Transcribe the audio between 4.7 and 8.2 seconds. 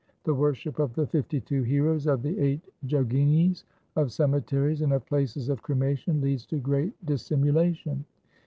and of places of cremation leads to great dissimulation.